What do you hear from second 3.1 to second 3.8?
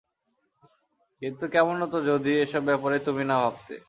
না ভাবতে।